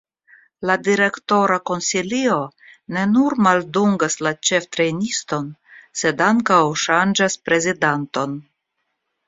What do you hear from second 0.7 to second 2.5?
direktora konsilio